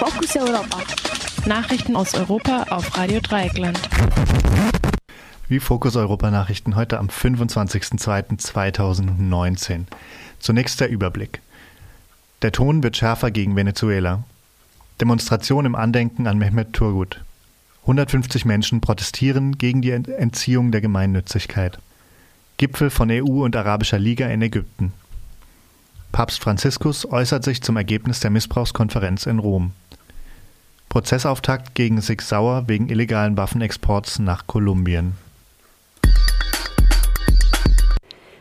Fokus 0.00 0.34
Europa. 0.34 0.82
Nachrichten 1.44 1.94
aus 1.94 2.14
Europa 2.14 2.62
auf 2.70 2.96
Radio 2.96 3.20
Dreieckland. 3.20 3.78
Wie 5.46 5.60
Fokus 5.60 5.94
Europa 5.94 6.30
Nachrichten 6.30 6.74
heute 6.74 6.98
am 6.98 7.08
25.02.2019. 7.08 9.84
Zunächst 10.38 10.80
der 10.80 10.88
Überblick. 10.88 11.42
Der 12.40 12.50
Ton 12.50 12.82
wird 12.82 12.96
schärfer 12.96 13.30
gegen 13.30 13.56
Venezuela. 13.56 14.24
Demonstration 15.02 15.66
im 15.66 15.74
Andenken 15.74 16.26
an 16.26 16.38
Mehmet 16.38 16.72
Turgut. 16.72 17.22
150 17.82 18.46
Menschen 18.46 18.80
protestieren 18.80 19.58
gegen 19.58 19.82
die 19.82 19.90
Entziehung 19.90 20.72
der 20.72 20.80
Gemeinnützigkeit. 20.80 21.78
Gipfel 22.56 22.88
von 22.88 23.10
EU 23.10 23.44
und 23.44 23.54
Arabischer 23.54 23.98
Liga 23.98 24.28
in 24.28 24.40
Ägypten. 24.40 24.94
Papst 26.10 26.40
Franziskus 26.40 27.04
äußert 27.04 27.44
sich 27.44 27.62
zum 27.62 27.76
Ergebnis 27.76 28.20
der 28.20 28.30
Missbrauchskonferenz 28.30 29.26
in 29.26 29.38
Rom. 29.38 29.72
Prozessauftakt 30.90 31.76
gegen 31.76 32.00
Sig 32.00 32.20
Sauer 32.20 32.64
wegen 32.66 32.88
illegalen 32.88 33.36
Waffenexports 33.36 34.18
nach 34.18 34.48
Kolumbien. 34.48 35.14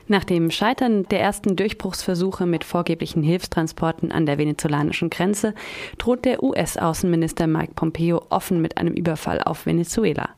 Nach 0.08 0.24
dem 0.24 0.50
Scheitern 0.50 1.04
der 1.10 1.22
ersten 1.22 1.56
Durchbruchsversuche 1.56 2.48
mit 2.48 2.64
vorgeblichen 2.64 3.22
Hilfstransporten 3.22 4.12
an 4.12 4.26
der 4.26 4.40
venezolanischen 4.40 5.12
Grenze 5.12 5.54
droht 6.00 6.26
der 6.26 6.42
US-Außenminister 6.42 7.46
Mike 7.46 7.74
Pompeo 7.76 8.24
offen 8.30 8.64
mit 8.64 8.80
einem 8.80 8.96
Überfall 8.96 9.40
auf 9.44 9.68
Venezuela. 9.68 10.30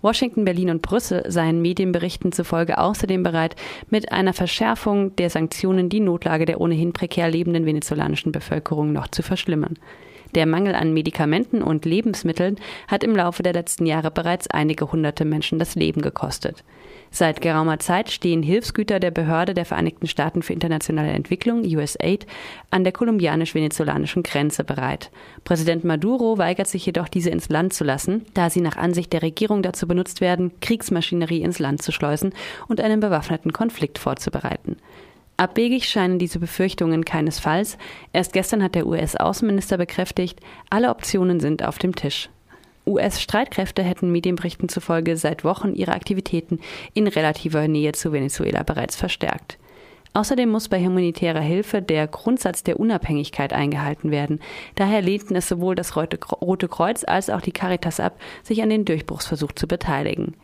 Washington, 0.00 0.46
Berlin 0.46 0.70
und 0.70 0.80
Brüssel 0.80 1.30
seien 1.30 1.60
Medienberichten 1.60 2.32
zufolge 2.32 2.78
außerdem 2.78 3.22
bereit, 3.22 3.54
mit 3.90 4.10
einer 4.12 4.32
Verschärfung 4.32 5.14
der 5.16 5.28
Sanktionen 5.28 5.90
die 5.90 6.00
Notlage 6.00 6.46
der 6.46 6.58
ohnehin 6.58 6.94
prekär 6.94 7.30
lebenden 7.30 7.66
venezolanischen 7.66 8.32
Bevölkerung 8.32 8.94
noch 8.94 9.08
zu 9.08 9.22
verschlimmern. 9.22 9.76
Der 10.34 10.46
Mangel 10.46 10.74
an 10.74 10.92
Medikamenten 10.92 11.62
und 11.62 11.84
Lebensmitteln 11.84 12.56
hat 12.88 13.04
im 13.04 13.16
Laufe 13.16 13.42
der 13.42 13.52
letzten 13.52 13.86
Jahre 13.86 14.10
bereits 14.10 14.48
einige 14.48 14.92
hunderte 14.92 15.24
Menschen 15.24 15.58
das 15.58 15.74
Leben 15.74 16.02
gekostet. 16.02 16.64
Seit 17.12 17.40
geraumer 17.40 17.80
Zeit 17.80 18.10
stehen 18.10 18.42
Hilfsgüter 18.42 19.00
der 19.00 19.10
Behörde 19.10 19.52
der 19.52 19.64
Vereinigten 19.64 20.06
Staaten 20.06 20.42
für 20.42 20.52
internationale 20.52 21.10
Entwicklung, 21.10 21.62
USAID, 21.62 22.24
an 22.70 22.84
der 22.84 22.92
kolumbianisch-venezolanischen 22.92 24.22
Grenze 24.22 24.62
bereit. 24.62 25.10
Präsident 25.42 25.82
Maduro 25.82 26.38
weigert 26.38 26.68
sich 26.68 26.86
jedoch, 26.86 27.08
diese 27.08 27.30
ins 27.30 27.48
Land 27.48 27.72
zu 27.72 27.82
lassen, 27.82 28.26
da 28.34 28.48
sie 28.48 28.60
nach 28.60 28.76
Ansicht 28.76 29.12
der 29.12 29.22
Regierung 29.22 29.62
dazu 29.62 29.88
benutzt 29.88 30.20
werden, 30.20 30.52
Kriegsmaschinerie 30.60 31.42
ins 31.42 31.58
Land 31.58 31.82
zu 31.82 31.90
schleusen 31.90 32.32
und 32.68 32.80
einen 32.80 33.00
bewaffneten 33.00 33.52
Konflikt 33.52 33.98
vorzubereiten. 33.98 34.76
Abwegig 35.40 35.88
scheinen 35.88 36.18
diese 36.18 36.38
Befürchtungen 36.38 37.06
keinesfalls. 37.06 37.78
Erst 38.12 38.34
gestern 38.34 38.62
hat 38.62 38.74
der 38.74 38.86
US-Außenminister 38.86 39.78
bekräftigt, 39.78 40.38
alle 40.68 40.90
Optionen 40.90 41.40
sind 41.40 41.64
auf 41.64 41.78
dem 41.78 41.94
Tisch. 41.94 42.28
US-Streitkräfte 42.86 43.82
hätten 43.82 44.12
Medienberichten 44.12 44.68
zufolge 44.68 45.16
seit 45.16 45.42
Wochen 45.42 45.72
ihre 45.72 45.92
Aktivitäten 45.92 46.60
in 46.92 47.06
relativer 47.06 47.66
Nähe 47.68 47.92
zu 47.92 48.12
Venezuela 48.12 48.64
bereits 48.64 48.96
verstärkt. 48.96 49.56
Außerdem 50.12 50.50
muss 50.50 50.68
bei 50.68 50.84
humanitärer 50.84 51.40
Hilfe 51.40 51.80
der 51.80 52.06
Grundsatz 52.06 52.62
der 52.62 52.78
Unabhängigkeit 52.78 53.54
eingehalten 53.54 54.10
werden. 54.10 54.40
Daher 54.74 55.00
lehnten 55.00 55.36
es 55.36 55.48
sowohl 55.48 55.74
das 55.74 55.96
Rote 55.96 56.68
Kreuz 56.68 57.02
als 57.04 57.30
auch 57.30 57.40
die 57.40 57.52
Caritas 57.52 57.98
ab, 57.98 58.20
sich 58.42 58.62
an 58.62 58.68
den 58.68 58.84
Durchbruchsversuch 58.84 59.52
zu 59.52 59.66
beteiligen. 59.66 60.34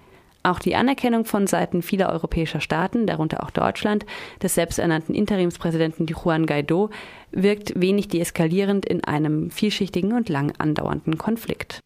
Auch 0.46 0.60
die 0.60 0.76
Anerkennung 0.76 1.24
von 1.24 1.48
Seiten 1.48 1.82
vieler 1.82 2.08
europäischer 2.08 2.60
Staaten, 2.60 3.08
darunter 3.08 3.42
auch 3.42 3.50
Deutschland, 3.50 4.06
des 4.40 4.54
selbsternannten 4.54 5.12
Interimspräsidenten 5.12 6.06
Juan 6.06 6.46
Guaido, 6.46 6.90
wirkt 7.32 7.72
wenig 7.74 8.06
deeskalierend 8.06 8.86
in 8.86 9.02
einem 9.02 9.50
vielschichtigen 9.50 10.12
und 10.12 10.28
lang 10.28 10.52
andauernden 10.56 11.18
Konflikt. 11.18 11.80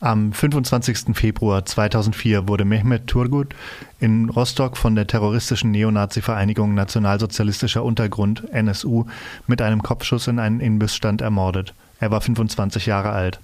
Am 0.00 0.32
25. 0.32 1.14
Februar 1.14 1.66
2004 1.66 2.48
wurde 2.48 2.64
Mehmet 2.64 3.06
Turgut 3.06 3.54
in 4.00 4.30
Rostock 4.30 4.78
von 4.78 4.94
der 4.94 5.06
terroristischen 5.06 5.70
Neonazi-Vereinigung 5.70 6.72
Nationalsozialistischer 6.72 7.84
Untergrund 7.84 8.48
NSU 8.52 9.04
mit 9.46 9.60
einem 9.60 9.82
Kopfschuss 9.82 10.28
in 10.28 10.38
einen 10.38 10.60
Inbissstand 10.60 11.20
ermordet. 11.20 11.74
Er 11.98 12.10
war 12.10 12.20
25 12.20 12.86
Jahre 12.86 13.10
alt. 13.10 13.40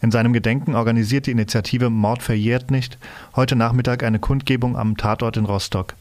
In 0.00 0.10
seinem 0.10 0.32
Gedenken 0.32 0.74
organisiert 0.74 1.26
die 1.26 1.32
Initiative 1.32 1.90
Mord 1.90 2.22
verjährt 2.22 2.70
nicht 2.70 2.98
heute 3.34 3.56
Nachmittag 3.56 4.04
eine 4.04 4.20
Kundgebung 4.20 4.76
am 4.76 4.96
Tatort 4.96 5.36
in 5.36 5.44
Rostock. 5.44 5.94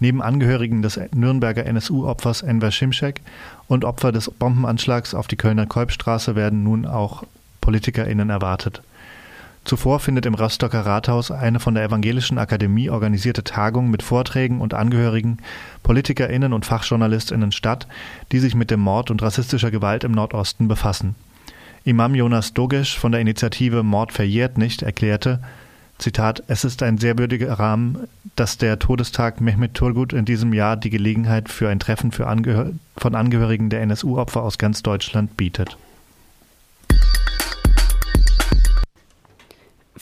Neben 0.00 0.22
Angehörigen 0.22 0.82
des 0.82 1.00
Nürnberger 1.12 1.66
NSU-Opfers 1.66 2.42
Enver 2.42 2.70
Schimschek 2.70 3.20
und 3.66 3.84
Opfer 3.84 4.12
des 4.12 4.30
Bombenanschlags 4.30 5.14
auf 5.14 5.26
die 5.26 5.36
Kölner 5.36 5.66
Kolbstraße 5.66 6.36
werden 6.36 6.62
nun 6.62 6.86
auch 6.86 7.24
PolitikerInnen 7.60 8.30
erwartet. 8.30 8.82
Zuvor 9.64 9.98
findet 10.00 10.24
im 10.24 10.34
Rostocker 10.34 10.86
Rathaus 10.86 11.30
eine 11.30 11.60
von 11.60 11.74
der 11.74 11.84
Evangelischen 11.84 12.38
Akademie 12.38 12.88
organisierte 12.88 13.44
Tagung 13.44 13.90
mit 13.90 14.02
Vorträgen 14.02 14.60
und 14.60 14.72
Angehörigen, 14.72 15.38
PolitikerInnen 15.82 16.52
und 16.52 16.64
FachjournalistInnen 16.64 17.52
statt, 17.52 17.86
die 18.32 18.38
sich 18.38 18.54
mit 18.54 18.70
dem 18.70 18.80
Mord 18.80 19.10
und 19.10 19.20
rassistischer 19.20 19.70
Gewalt 19.70 20.04
im 20.04 20.12
Nordosten 20.12 20.68
befassen. 20.68 21.16
Imam 21.88 22.14
Jonas 22.14 22.52
Dogesch 22.52 22.98
von 22.98 23.12
der 23.12 23.22
Initiative 23.22 23.82
Mord 23.82 24.12
verjährt 24.12 24.58
nicht 24.58 24.82
erklärte, 24.82 25.40
Zitat, 25.96 26.42
es 26.46 26.62
ist 26.64 26.82
ein 26.82 26.98
sehr 26.98 27.16
würdiger 27.16 27.58
Rahmen, 27.58 28.06
dass 28.36 28.58
der 28.58 28.78
Todestag 28.78 29.40
Mehmet 29.40 29.72
Turgut 29.72 30.12
in 30.12 30.26
diesem 30.26 30.52
Jahr 30.52 30.76
die 30.76 30.90
Gelegenheit 30.90 31.48
für 31.48 31.70
ein 31.70 31.80
Treffen 31.80 32.12
für 32.12 32.26
Angehör 32.26 32.72
von 32.98 33.14
Angehörigen 33.14 33.70
der 33.70 33.80
NSU-Opfer 33.80 34.42
aus 34.42 34.58
ganz 34.58 34.82
Deutschland 34.82 35.38
bietet. 35.38 35.78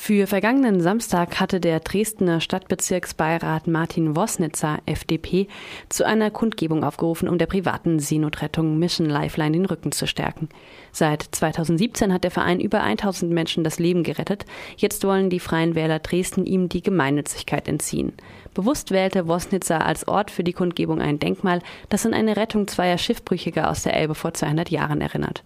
Für 0.07 0.29
vergangenen 0.29 0.81
Samstag 0.81 1.41
hatte 1.41 1.59
der 1.59 1.81
Dresdner 1.81 2.41
Stadtbezirksbeirat 2.41 3.67
Martin 3.67 4.15
Wosnitzer, 4.15 4.79
FDP, 4.87 5.49
zu 5.89 6.07
einer 6.07 6.31
Kundgebung 6.31 6.85
aufgerufen, 6.85 7.29
um 7.29 7.39
der 7.39 7.47
privaten 7.47 7.99
Seenotrettung 7.99 8.79
Mission 8.79 9.09
Lifeline 9.09 9.51
den 9.51 9.65
Rücken 9.65 9.91
zu 9.91 10.07
stärken. 10.07 10.49
Seit 10.93 11.23
2017 11.23 12.13
hat 12.13 12.23
der 12.23 12.31
Verein 12.31 12.61
über 12.61 12.85
1000 12.85 13.33
Menschen 13.33 13.65
das 13.65 13.81
Leben 13.81 14.05
gerettet. 14.05 14.45
Jetzt 14.77 15.03
wollen 15.03 15.29
die 15.29 15.41
Freien 15.41 15.75
Wähler 15.75 15.99
Dresden 15.99 16.47
ihm 16.47 16.69
die 16.69 16.83
Gemeinnützigkeit 16.83 17.67
entziehen. 17.67 18.13
Bewusst 18.55 18.93
wählte 18.93 19.27
Wosnitzer 19.27 19.85
als 19.85 20.07
Ort 20.07 20.31
für 20.31 20.45
die 20.45 20.53
Kundgebung 20.53 21.01
ein 21.01 21.19
Denkmal, 21.19 21.63
das 21.89 22.07
an 22.07 22.15
eine 22.15 22.37
Rettung 22.37 22.69
zweier 22.69 22.99
Schiffbrüchiger 22.99 23.69
aus 23.69 23.83
der 23.83 23.97
Elbe 23.97 24.15
vor 24.15 24.33
200 24.33 24.71
Jahren 24.71 25.01
erinnert. 25.01 25.43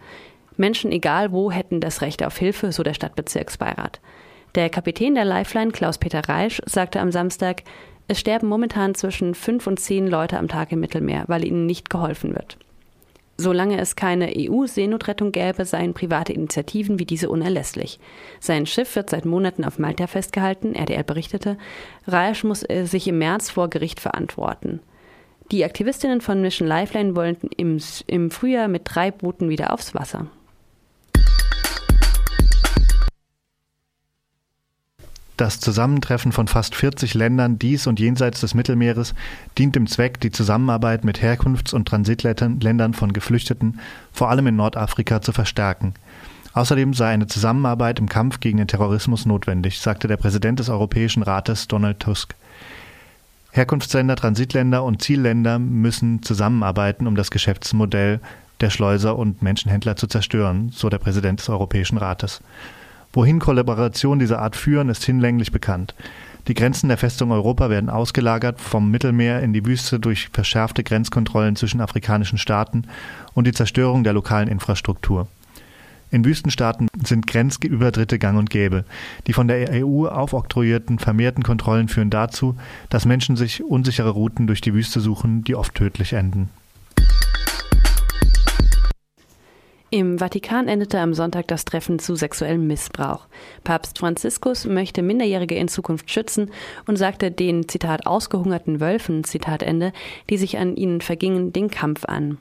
Menschen 0.58 0.92
egal 0.92 1.32
wo 1.32 1.50
hätten 1.50 1.80
das 1.80 2.02
Recht 2.02 2.22
auf 2.22 2.36
Hilfe, 2.36 2.72
so 2.72 2.82
der 2.82 2.92
Stadtbezirksbeirat. 2.92 4.00
Der 4.54 4.68
Kapitän 4.68 5.14
der 5.14 5.24
Lifeline, 5.24 5.70
Klaus-Peter 5.70 6.28
Reisch, 6.28 6.60
sagte 6.66 7.00
am 7.00 7.12
Samstag, 7.12 7.62
es 8.08 8.18
sterben 8.18 8.48
momentan 8.48 8.96
zwischen 8.96 9.34
fünf 9.36 9.68
und 9.68 9.78
zehn 9.78 10.08
Leute 10.08 10.38
am 10.38 10.48
Tag 10.48 10.72
im 10.72 10.80
Mittelmeer, 10.80 11.24
weil 11.28 11.44
ihnen 11.44 11.66
nicht 11.66 11.90
geholfen 11.90 12.34
wird. 12.34 12.56
Solange 13.36 13.80
es 13.80 13.96
keine 13.96 14.32
EU-Seenotrettung 14.36 15.32
gäbe, 15.32 15.64
seien 15.64 15.94
private 15.94 16.32
Initiativen 16.32 16.98
wie 16.98 17.06
diese 17.06 17.30
unerlässlich. 17.30 17.98
Sein 18.40 18.66
Schiff 18.66 18.96
wird 18.96 19.08
seit 19.08 19.24
Monaten 19.24 19.64
auf 19.64 19.78
Malta 19.78 20.08
festgehalten, 20.08 20.74
RDL 20.74 21.04
berichtete. 21.04 21.56
Reisch 22.06 22.44
muss 22.44 22.68
äh, 22.68 22.84
sich 22.84 23.06
im 23.06 23.18
März 23.18 23.48
vor 23.48 23.70
Gericht 23.70 24.00
verantworten. 24.00 24.80
Die 25.52 25.64
Aktivistinnen 25.64 26.20
von 26.20 26.42
Mission 26.42 26.68
Lifeline 26.68 27.16
wollten 27.16 27.48
im, 27.56 27.78
im 28.08 28.30
Frühjahr 28.30 28.68
mit 28.68 28.82
drei 28.84 29.10
Booten 29.10 29.48
wieder 29.48 29.72
aufs 29.72 29.94
Wasser. 29.94 30.26
Das 35.40 35.58
Zusammentreffen 35.58 36.32
von 36.32 36.48
fast 36.48 36.74
40 36.74 37.14
Ländern 37.14 37.58
dies 37.58 37.86
und 37.86 37.98
jenseits 37.98 38.40
des 38.40 38.52
Mittelmeeres 38.52 39.14
dient 39.56 39.74
dem 39.74 39.86
Zweck, 39.86 40.20
die 40.20 40.30
Zusammenarbeit 40.30 41.02
mit 41.02 41.22
Herkunfts- 41.22 41.72
und 41.72 41.88
Transitländern 41.88 42.92
von 42.92 43.14
Geflüchteten, 43.14 43.80
vor 44.12 44.28
allem 44.28 44.48
in 44.48 44.56
Nordafrika, 44.56 45.22
zu 45.22 45.32
verstärken. 45.32 45.94
Außerdem 46.52 46.92
sei 46.92 47.08
eine 47.08 47.26
Zusammenarbeit 47.26 48.00
im 48.00 48.10
Kampf 48.10 48.40
gegen 48.40 48.58
den 48.58 48.68
Terrorismus 48.68 49.24
notwendig, 49.24 49.80
sagte 49.80 50.08
der 50.08 50.18
Präsident 50.18 50.58
des 50.58 50.68
Europäischen 50.68 51.22
Rates 51.22 51.68
Donald 51.68 52.00
Tusk. 52.00 52.34
Herkunftsländer, 53.52 54.16
Transitländer 54.16 54.84
und 54.84 55.00
Zielländer 55.00 55.58
müssen 55.58 56.22
zusammenarbeiten, 56.22 57.06
um 57.06 57.16
das 57.16 57.30
Geschäftsmodell 57.30 58.20
der 58.60 58.68
Schleuser 58.68 59.16
und 59.16 59.40
Menschenhändler 59.40 59.96
zu 59.96 60.06
zerstören, 60.06 60.70
so 60.70 60.90
der 60.90 60.98
Präsident 60.98 61.40
des 61.40 61.48
Europäischen 61.48 61.96
Rates. 61.96 62.42
Wohin 63.12 63.40
Kollaborationen 63.40 64.20
dieser 64.20 64.38
Art 64.38 64.54
führen, 64.54 64.88
ist 64.88 65.04
hinlänglich 65.04 65.50
bekannt. 65.50 65.94
Die 66.46 66.54
Grenzen 66.54 66.88
der 66.88 66.96
Festung 66.96 67.32
Europa 67.32 67.68
werden 67.68 67.90
ausgelagert 67.90 68.60
vom 68.60 68.90
Mittelmeer 68.90 69.40
in 69.40 69.52
die 69.52 69.66
Wüste 69.66 69.98
durch 69.98 70.28
verschärfte 70.32 70.84
Grenzkontrollen 70.84 71.56
zwischen 71.56 71.80
afrikanischen 71.80 72.38
Staaten 72.38 72.84
und 73.34 73.46
die 73.46 73.52
Zerstörung 73.52 74.04
der 74.04 74.12
lokalen 74.12 74.48
Infrastruktur. 74.48 75.26
In 76.12 76.24
Wüstenstaaten 76.24 76.88
sind 77.04 77.26
Grenzübertritte 77.26 78.18
gang 78.18 78.38
und 78.38 78.50
gäbe. 78.50 78.84
Die 79.26 79.32
von 79.32 79.48
der 79.48 79.84
EU 79.84 80.06
aufoktroyierten 80.06 80.98
vermehrten 80.98 81.42
Kontrollen 81.42 81.88
führen 81.88 82.10
dazu, 82.10 82.56
dass 82.88 83.06
Menschen 83.06 83.36
sich 83.36 83.62
unsichere 83.62 84.10
Routen 84.10 84.46
durch 84.46 84.60
die 84.60 84.74
Wüste 84.74 85.00
suchen, 85.00 85.44
die 85.44 85.54
oft 85.54 85.74
tödlich 85.74 86.12
enden. 86.12 86.48
Im 89.92 90.20
Vatikan 90.20 90.68
endete 90.68 91.00
am 91.00 91.14
Sonntag 91.14 91.48
das 91.48 91.64
Treffen 91.64 91.98
zu 91.98 92.14
sexuellem 92.14 92.64
Missbrauch. 92.64 93.26
Papst 93.64 93.98
Franziskus 93.98 94.64
möchte 94.64 95.02
Minderjährige 95.02 95.56
in 95.56 95.66
Zukunft 95.66 96.08
schützen 96.12 96.52
und 96.86 96.94
sagte 96.94 97.32
den, 97.32 97.68
Zitat, 97.68 98.06
ausgehungerten 98.06 98.78
Wölfen, 98.78 99.24
Zitat 99.24 99.64
Ende, 99.64 99.92
die 100.30 100.36
sich 100.36 100.58
an 100.58 100.76
ihnen 100.76 101.00
vergingen, 101.00 101.52
den 101.52 101.70
Kampf 101.70 102.04
an. 102.04 102.38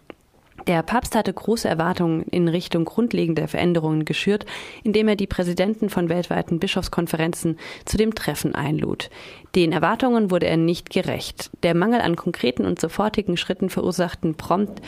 Der 0.67 0.83
Papst 0.83 1.15
hatte 1.15 1.33
große 1.33 1.67
Erwartungen 1.67 2.21
in 2.29 2.47
Richtung 2.47 2.85
grundlegender 2.85 3.47
Veränderungen 3.47 4.05
geschürt, 4.05 4.45
indem 4.83 5.07
er 5.07 5.15
die 5.15 5.25
Präsidenten 5.25 5.89
von 5.89 6.07
weltweiten 6.07 6.59
Bischofskonferenzen 6.59 7.57
zu 7.85 7.97
dem 7.97 8.13
Treffen 8.13 8.53
einlud. 8.53 9.09
Den 9.55 9.71
Erwartungen 9.71 10.29
wurde 10.29 10.45
er 10.45 10.57
nicht 10.57 10.91
gerecht. 10.91 11.49
Der 11.63 11.73
Mangel 11.73 12.01
an 12.01 12.15
konkreten 12.15 12.65
und 12.65 12.79
sofortigen 12.79 13.37
Schritten 13.37 13.71
verursachten 13.71 14.35
prompt 14.35 14.81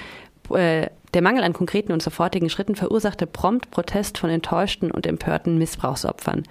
äh, 0.54 0.88
der 1.14 1.22
Mangel 1.22 1.44
an 1.44 1.54
konkreten 1.54 1.92
und 1.92 2.02
sofortigen 2.02 2.50
Schritten 2.50 2.76
verursachte 2.76 3.28
prompt 3.28 3.70
Protest 3.70 4.18
von 4.18 4.30
enttäuschten 4.30 4.92
und 4.92 5.06
empörten 5.06 5.58
Missbrauchsopfern. 5.58 6.44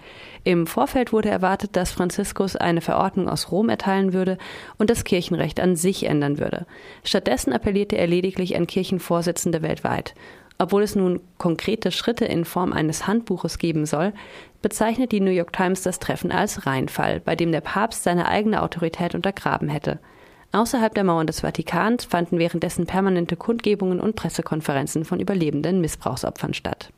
Im 0.44 0.66
Vorfeld 0.66 1.12
wurde 1.12 1.30
erwartet, 1.30 1.76
dass 1.76 1.92
Franziskus 1.92 2.56
eine 2.56 2.82
Verordnung 2.82 3.28
aus 3.28 3.50
Rom 3.50 3.70
erteilen 3.70 4.12
würde 4.12 4.36
und 4.76 4.90
das 4.90 5.04
Kirchenrecht 5.04 5.60
an 5.60 5.76
sich 5.76 6.04
ändern 6.04 6.38
würde. 6.38 6.66
Stattdessen 7.04 7.52
appellierte 7.52 7.96
er 7.96 8.06
lediglich 8.06 8.56
an 8.56 8.66
Kirchenvorsitzende 8.66 9.62
weltweit. 9.62 10.14
Obwohl 10.58 10.82
es 10.82 10.94
nun 10.94 11.20
konkrete 11.38 11.90
Schritte 11.90 12.26
in 12.26 12.44
Form 12.44 12.74
eines 12.74 13.06
Handbuches 13.06 13.56
geben 13.56 13.86
soll, 13.86 14.12
bezeichnet 14.60 15.10
die 15.10 15.20
New 15.20 15.30
York 15.30 15.54
Times 15.54 15.80
das 15.80 16.00
Treffen 16.00 16.32
als 16.32 16.66
Reinfall, 16.66 17.20
bei 17.20 17.34
dem 17.34 17.50
der 17.50 17.62
Papst 17.62 18.02
seine 18.02 18.28
eigene 18.28 18.62
Autorität 18.62 19.14
untergraben 19.14 19.70
hätte. 19.70 20.00
Außerhalb 20.52 20.93
der 20.94 21.05
Mauern 21.05 21.29
des 21.29 21.41
Vatikans 21.41 22.05
fanden 22.05 22.38
währenddessen 22.38 22.85
permanente 22.87 23.37
Kundgebungen 23.37 24.00
und 24.00 24.17
Pressekonferenzen 24.17 25.05
von 25.05 25.20
überlebenden 25.20 25.81
Missbrauchsopfern 25.81 26.55
statt. 26.55 26.91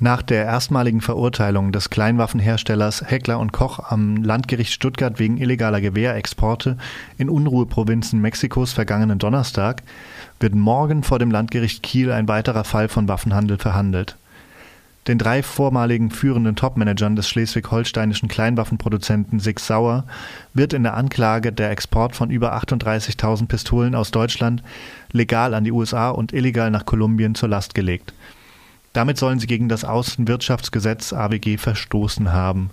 Nach 0.00 0.22
der 0.22 0.44
erstmaligen 0.44 1.00
Verurteilung 1.00 1.72
des 1.72 1.90
Kleinwaffenherstellers 1.90 3.10
Heckler 3.10 3.40
und 3.40 3.52
Koch 3.52 3.80
am 3.90 4.22
Landgericht 4.22 4.72
Stuttgart 4.72 5.18
wegen 5.18 5.38
illegaler 5.38 5.80
Gewehrexporte 5.80 6.76
in 7.16 7.28
Unruheprovinzen 7.28 8.20
Mexikos 8.20 8.72
vergangenen 8.72 9.18
Donnerstag 9.18 9.82
wird 10.38 10.54
morgen 10.54 11.02
vor 11.02 11.18
dem 11.18 11.32
Landgericht 11.32 11.82
Kiel 11.82 12.12
ein 12.12 12.28
weiterer 12.28 12.62
Fall 12.62 12.88
von 12.88 13.08
Waffenhandel 13.08 13.58
verhandelt. 13.58 14.16
Den 15.08 15.16
drei 15.16 15.42
vormaligen 15.42 16.10
führenden 16.10 16.54
Topmanagern 16.54 17.16
des 17.16 17.30
schleswig-holsteinischen 17.30 18.28
Kleinwaffenproduzenten 18.28 19.40
Sig 19.40 19.58
Sauer 19.58 20.04
wird 20.52 20.74
in 20.74 20.82
der 20.82 20.98
Anklage 20.98 21.50
der 21.50 21.70
Export 21.70 22.14
von 22.14 22.30
über 22.30 22.54
38.000 22.54 23.46
Pistolen 23.46 23.94
aus 23.94 24.10
Deutschland 24.10 24.62
legal 25.10 25.54
an 25.54 25.64
die 25.64 25.72
USA 25.72 26.10
und 26.10 26.34
illegal 26.34 26.70
nach 26.70 26.84
Kolumbien 26.84 27.34
zur 27.34 27.48
Last 27.48 27.74
gelegt. 27.74 28.12
Damit 28.92 29.16
sollen 29.16 29.38
sie 29.38 29.46
gegen 29.46 29.70
das 29.70 29.82
Außenwirtschaftsgesetz 29.82 31.14
AWG 31.14 31.56
verstoßen 31.56 32.30
haben. 32.32 32.68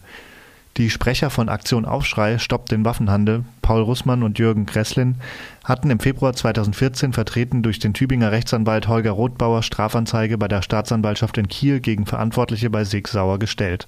Die 0.78 0.90
Sprecher 0.90 1.30
von 1.30 1.48
Aktion 1.48 1.86
Aufschrei 1.86 2.38
Stoppt 2.38 2.70
den 2.70 2.84
Waffenhandel, 2.84 3.46
Paul 3.62 3.82
Russmann 3.84 4.24
und 4.24 4.40
Jürgen 4.40 4.66
Kresslin, 4.66 5.16
hatten 5.64 5.90
im 5.90 6.02
Februar 6.02 6.34
2014 6.34 7.14
vertreten 7.14 7.64
durch 7.64 7.80
den 7.80 7.94
Tübinger 7.94 8.34
Rechtsanwalt 8.34 8.90
Holger 8.90 9.12
Rothbauer 9.12 9.64
Strafanzeige 9.64 10.38
bei 10.38 10.50
der 10.50 10.62
Staatsanwaltschaft 10.62 11.38
in 11.38 11.48
Kiel 11.48 11.80
gegen 11.80 12.06
Verantwortliche 12.06 12.70
bei 12.70 12.84
Sig 12.84 13.08
Sauer 13.08 13.40
gestellt. 13.40 13.88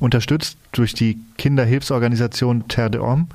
Unterstützt 0.00 0.56
durch 0.72 0.94
die 0.94 1.18
Kinderhilfsorganisation 1.36 2.66
Terre 2.66 2.90
de 2.90 3.00
Homme 3.02 3.26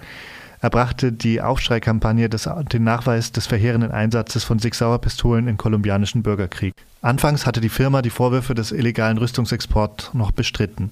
erbrachte 0.59 1.11
die 1.11 1.41
Aufschreikampagne 1.41 2.29
den 2.29 2.83
Nachweis 2.83 3.31
des 3.31 3.45
verheerenden 3.45 3.91
Einsatzes 3.91 4.43
von 4.43 4.57
Sig 4.57 4.73
Sauer 4.73 4.99
Pistolen 4.99 5.47
im 5.47 5.57
kolumbianischen 5.57 6.23
Bürgerkrieg. 6.23 6.73
Anfangs 7.03 7.45
hatte 7.45 7.61
die 7.61 7.69
Firma 7.69 8.01
die 8.01 8.09
Vorwürfe 8.09 8.55
des 8.55 8.71
illegalen 8.71 9.19
Rüstungsexports 9.19 10.15
noch 10.15 10.31
bestritten. 10.31 10.91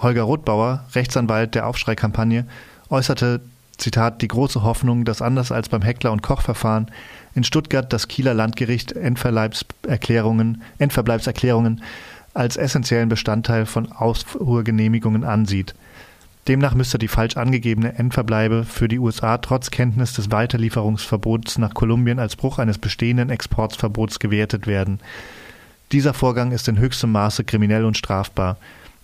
Holger 0.00 0.22
Rothbauer, 0.22 0.84
Rechtsanwalt 0.94 1.54
der 1.54 1.66
Aufschreikampagne, 1.66 2.46
äußerte, 2.88 3.42
Zitat, 3.76 4.22
die 4.22 4.28
große 4.28 4.62
Hoffnung, 4.62 5.04
dass 5.04 5.22
anders 5.22 5.52
als 5.52 5.68
beim 5.68 5.82
Heckler- 5.82 6.12
und 6.12 6.22
Koch-Verfahren 6.22 6.90
in 7.34 7.44
Stuttgart 7.44 7.92
das 7.92 8.08
Kieler 8.08 8.34
Landgericht 8.34 8.92
Endverbleibserklärungen, 8.92 10.62
als 12.34 12.56
essentiellen 12.56 13.08
Bestandteil 13.08 13.66
von 13.66 13.90
Ausfuhrgenehmigungen 13.90 15.24
ansieht. 15.24 15.74
Demnach 16.48 16.74
müsste 16.74 16.98
die 16.98 17.08
falsch 17.08 17.36
angegebene 17.36 17.98
Endverbleibe 17.98 18.64
für 18.64 18.88
die 18.88 18.98
USA 18.98 19.38
trotz 19.38 19.70
Kenntnis 19.70 20.14
des 20.14 20.30
Weiterlieferungsverbots 20.30 21.58
nach 21.58 21.74
Kolumbien 21.74 22.18
als 22.18 22.36
Bruch 22.36 22.58
eines 22.58 22.78
bestehenden 22.78 23.30
Exportverbots 23.30 24.18
gewertet 24.18 24.66
werden. 24.66 25.00
Dieser 25.92 26.14
Vorgang 26.14 26.52
ist 26.52 26.68
in 26.68 26.78
höchstem 26.78 27.12
Maße 27.12 27.44
kriminell 27.44 27.84
und 27.84 27.96
strafbar. 27.96 28.56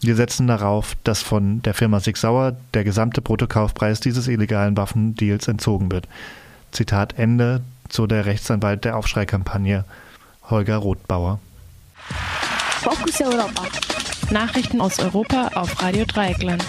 Wir 0.07 0.15
setzen 0.15 0.47
darauf, 0.47 0.97
dass 1.03 1.21
von 1.21 1.63
der 1.63 1.75
Firma 1.75 1.99
Sig 1.99 2.17
Sauer 2.17 2.55
der 2.75 2.85
gesamte 2.85 3.21
Bruttokaufpreis 3.21 3.99
dieses 3.99 4.29
illegalen 4.29 4.77
Waffendeals 4.77 5.49
entzogen 5.49 5.91
wird. 5.91 6.07
Zitat 6.71 7.19
Ende, 7.19 7.61
so 7.91 8.07
der 8.07 8.25
Rechtsanwalt 8.25 8.85
der 8.85 8.97
Aufschreikampagne, 8.97 9.85
Holger 10.49 10.77
Rothbauer. 10.77 11.41
Fokus 12.83 13.21
Europa. 13.21 13.65
Nachrichten 14.31 14.81
aus 14.81 15.01
Europa 15.01 15.51
auf 15.57 15.83
Radio 15.83 16.05
Dreieckland. 16.05 16.65